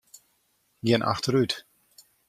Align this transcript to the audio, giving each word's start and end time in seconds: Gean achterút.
Gean 0.85 1.03
achterút. 1.11 1.53